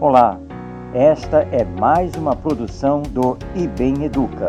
[0.00, 0.40] Olá,
[0.94, 4.48] esta é mais uma produção do IBEM Educa.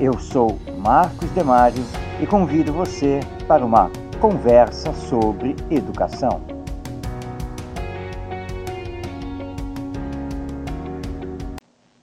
[0.00, 1.84] Eu sou Marcos Demário
[2.20, 3.88] e convido você para uma
[4.20, 6.40] conversa sobre educação.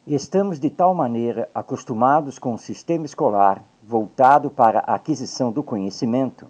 [0.08, 6.48] Estamos de tal maneira acostumados com o sistema escolar voltado para a aquisição do conhecimento,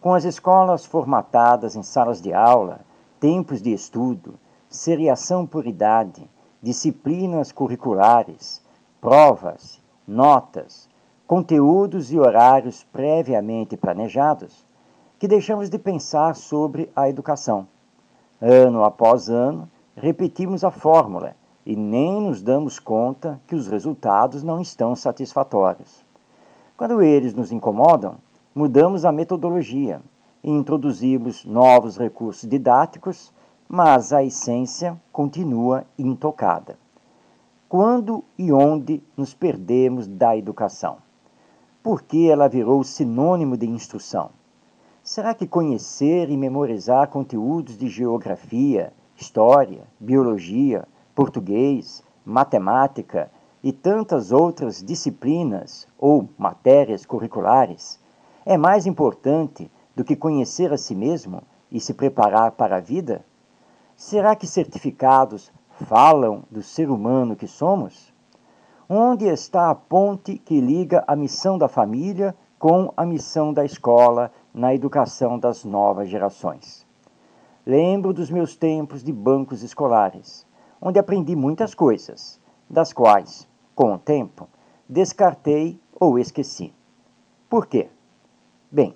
[0.00, 2.80] com as escolas formatadas em salas de aula,
[3.20, 4.34] tempos de estudo,
[4.68, 6.28] seriação por idade,
[6.62, 8.62] disciplinas curriculares,
[9.00, 10.88] provas, notas,
[11.26, 14.66] conteúdos e horários previamente planejados,
[15.18, 17.68] que deixamos de pensar sobre a educação.
[18.40, 24.62] Ano após ano, repetimos a fórmula e nem nos damos conta que os resultados não
[24.62, 26.02] estão satisfatórios.
[26.74, 28.16] Quando eles nos incomodam,
[28.54, 30.00] mudamos a metodologia
[30.42, 33.32] e introduzimos novos recursos didáticos
[33.72, 36.76] mas a essência continua intocada.
[37.68, 40.96] Quando e onde nos perdemos da educação?
[41.80, 44.30] Por que ela virou sinônimo de instrução?
[45.04, 53.30] Será que conhecer e memorizar conteúdos de geografia, história, biologia, português, matemática
[53.62, 58.00] e tantas outras disciplinas ou matérias curriculares
[58.50, 63.24] é mais importante do que conhecer a si mesmo e se preparar para a vida?
[63.94, 65.52] Será que certificados
[65.86, 68.12] falam do ser humano que somos?
[68.88, 74.32] Onde está a ponte que liga a missão da família com a missão da escola
[74.52, 76.84] na educação das novas gerações?
[77.64, 80.44] Lembro dos meus tempos de bancos escolares,
[80.82, 84.48] onde aprendi muitas coisas, das quais, com o tempo,
[84.88, 86.74] descartei ou esqueci.
[87.48, 87.88] Por quê?
[88.72, 88.94] Bem,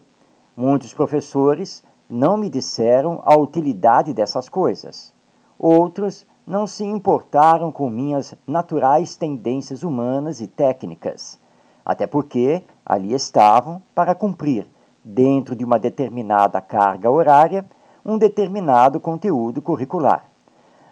[0.56, 5.12] muitos professores não me disseram a utilidade dessas coisas.
[5.58, 11.40] Outros não se importaram com minhas naturais tendências humanas e técnicas,
[11.84, 14.64] até porque ali estavam para cumprir,
[15.02, 17.66] dentro de uma determinada carga horária,
[18.06, 20.30] um determinado conteúdo curricular.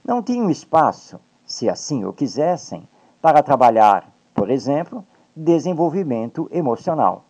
[0.04, 2.88] Não tinham espaço, se assim o quisessem,
[3.20, 7.26] para trabalhar, por exemplo, desenvolvimento emocional.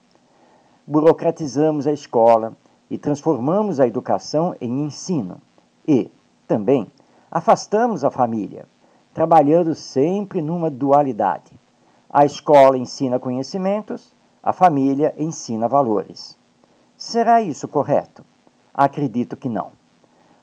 [0.87, 2.57] Burocratizamos a escola,
[2.93, 5.41] e transformamos a educação em ensino.
[5.89, 6.11] E,
[6.47, 6.87] também,
[7.31, 8.67] afastamos a família,
[9.15, 11.59] trabalhando sempre numa dualidade.
[12.11, 16.37] A escola ensina conhecimentos, a família ensina valores.
[16.95, 18.23] Será isso correto?
[18.75, 19.73] Acredito que não.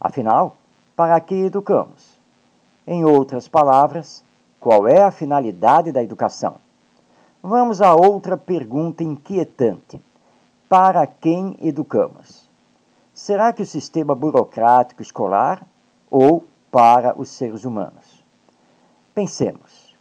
[0.01, 0.57] Afinal,
[0.95, 2.19] para que educamos?
[2.87, 4.25] Em outras palavras,
[4.59, 6.55] qual é a finalidade da educação?
[7.43, 10.01] Vamos a outra pergunta inquietante
[10.69, 12.47] para quem educamos?
[13.11, 15.65] Será que o sistema burocrático escolar
[16.11, 18.23] ou para os seres humanos?
[19.15, 19.97] Pensemos,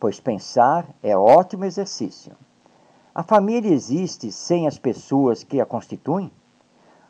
[0.00, 2.32] pois pensar é ótimo exercício.
[3.14, 6.32] A família existe sem as pessoas que a constituem?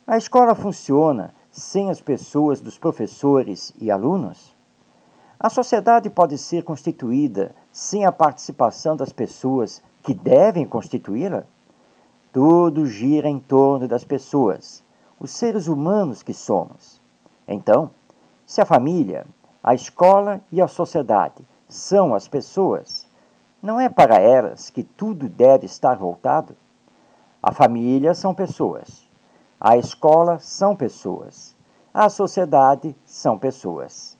[0.06, 4.54] A escola funciona sem as pessoas dos professores e alunos?
[5.40, 11.46] A sociedade pode ser constituída sem a participação das pessoas que devem constituí-la?
[12.30, 14.84] Tudo gira em torno das pessoas,
[15.18, 17.00] os seres humanos que somos.
[17.46, 17.90] Então,
[18.44, 19.26] se a família,
[19.62, 23.08] a escola e a sociedade são as pessoas,
[23.62, 26.54] não é para elas que tudo deve estar voltado?
[27.42, 29.08] A família são pessoas,
[29.58, 31.56] a escola são pessoas,
[31.94, 34.18] a sociedade são pessoas.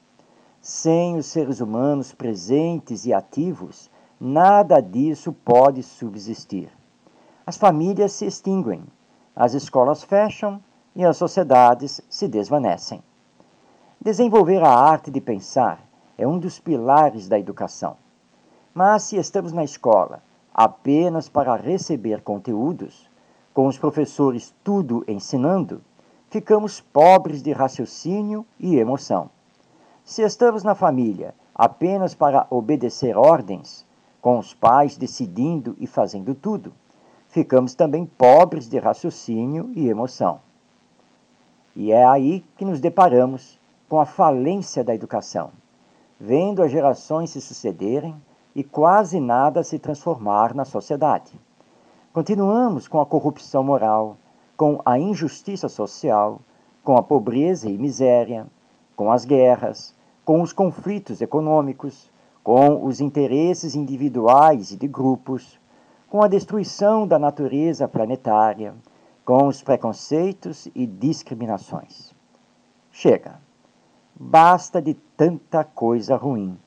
[0.62, 6.77] Sem os seres humanos presentes e ativos, nada disso pode subsistir
[7.48, 8.82] as famílias se extinguem,
[9.34, 10.62] as escolas fecham
[10.94, 13.02] e as sociedades se desvanecem.
[13.98, 15.80] Desenvolver a arte de pensar
[16.18, 17.96] é um dos pilares da educação.
[18.74, 20.22] Mas se estamos na escola
[20.52, 23.08] apenas para receber conteúdos,
[23.54, 25.80] com os professores tudo ensinando,
[26.28, 29.30] ficamos pobres de raciocínio e emoção.
[30.04, 33.86] Se estamos na família apenas para obedecer ordens,
[34.20, 36.74] com os pais decidindo e fazendo tudo,
[37.38, 40.40] ficamos também pobres de raciocínio e emoção.
[41.76, 45.52] E é aí que nos deparamos com a falência da educação,
[46.18, 48.16] vendo as gerações se sucederem
[48.56, 51.32] e quase nada se transformar na sociedade.
[52.12, 54.16] Continuamos com a corrupção moral,
[54.56, 56.40] com a injustiça social,
[56.82, 58.48] com a pobreza e miséria,
[58.96, 59.94] com as guerras,
[60.24, 62.10] com os conflitos econômicos,
[62.42, 65.57] com os interesses individuais e de grupos,
[66.08, 68.74] com a destruição da natureza planetária,
[69.24, 72.14] com os preconceitos e discriminações.
[72.90, 73.40] Chega.
[74.14, 76.58] Basta de tanta coisa ruim.